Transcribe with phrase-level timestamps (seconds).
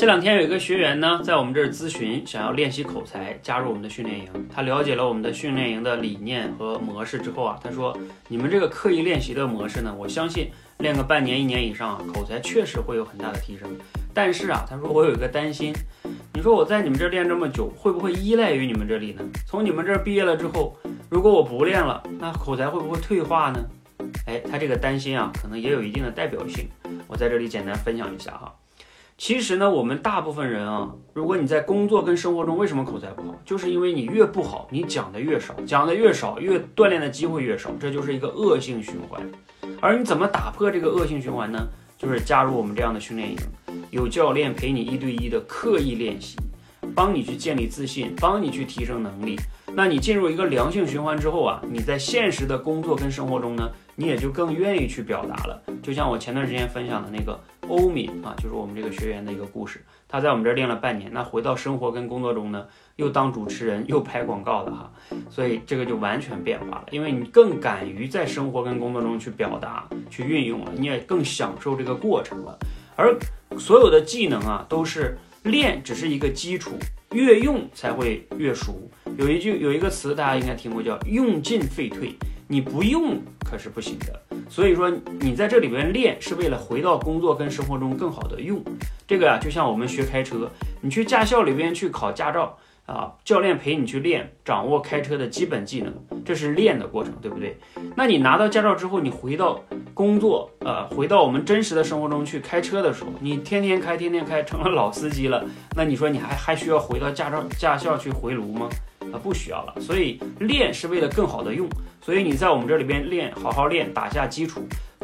[0.00, 4.26] 这两天有一个学员呢，在我们这儿咨询，想要练习口才，加入我们的训练营。
[4.50, 7.94] 他了解了我们的训练营的理念和模式之后啊，他说
[8.26, 13.68] ：“你们这个刻意练习的模式呢，我相信练个半年、一年以上啊，口才确实会有很大的提升。
[14.14, 15.70] 但是啊，他说我有一个担心，
[16.32, 19.22] 你说我在你们这儿练这么久，会不会依赖于你们这里呢？
[19.46, 20.74] 从你们这儿毕业了之后，
[21.10, 23.62] 如果我不练了，那口才会不会退化呢？”
[24.24, 26.66] 哎，他这个担心啊，可能也有一定的代表性。
[27.06, 28.50] 我在这里简单分享一下哈。
[29.20, 39.20] 其实呢，我们大部分人啊，如果你在工作跟生活中为什么口才不好，就是因为你越不好，你讲的越少，讲的越少，越锻炼的机会越少，这就是一个恶性循环。
[39.78, 41.58] 而你怎么打破这个恶性循环呢？
[41.98, 43.36] 就是加入我们这样的训练营，
[43.90, 46.38] 有教练陪你一对一的刻意练习，
[46.94, 49.36] 帮你去建立自信，帮你去提升能力。
[49.74, 55.62] 那你进入一个良性循环之后啊，你在现实的工作跟生活中呢，你也就更愿意去表达了。
[55.82, 57.38] 就像我前段时间分享的那个。
[57.68, 59.80] 欧敏啊，就是我们这个学员的一个故事。
[60.08, 64.90] 他在我们这儿练了半年，那回到生活跟工作中呢，又当主持人，又拍广告的哈，
[65.30, 66.86] 所以这个就完全变化了。
[66.90, 72.58] 因为你更敢于在生活跟工作中去表达、去运用了，你也更享受这个过程了。
[72.96, 73.16] 而
[73.56, 76.72] 所有的技能啊，都是练，只是一个基础，
[77.12, 78.90] 越用才会越熟。
[79.16, 82.14] 有一句有一个词，大家应该听过，叫“用进废退”，
[82.46, 84.22] 你不用可是不行的。
[84.48, 88.62] 所以说，你在这里边练是为了回到工作跟生活中更好的用。
[89.06, 90.50] 这个啊，就像我们学开车，
[90.82, 97.56] 你去驾校里边去考驾照啊，教练陪你去练，掌握开车的基本技能，这是练的过程，对不对？
[97.96, 99.62] 那你拿到驾照之后，你回到
[99.94, 105.44] 工作，呃，回到我们真实的生活中去开车的时候，你天天开，天天开，成了老司机了，
[105.76, 108.68] 那你说你还还需要回到驾照驾校去回炉吗？
[109.12, 109.74] 啊，不需要了。
[109.80, 111.68] 所以练是为了更好的用。
[112.02, 114.62] 所以你在我们这里边练，好好练，打下基础，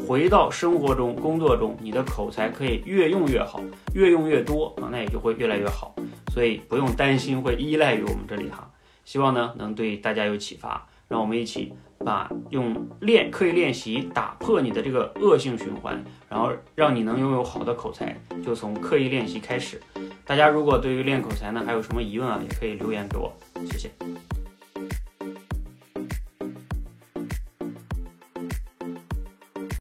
[0.08, 3.60] 回到生活中、工作中，你的口才可以越用越好，
[3.94, 5.94] 越用越多啊，那也就会越来越好。
[6.36, 8.70] 所以不用担心会依赖于我们这里哈。
[9.06, 18.14] 希望呢能对大家有启发，让我们一起把用练刻意练习打破你的这个恶性循环，然后让你能拥有好的口才，
[18.44, 19.80] 就从刻意练习开始。
[20.26, 23.32] 大家如果对于练口才呢还有什么疑问啊，也可以留言给我，
[23.70, 23.90] 谢谢。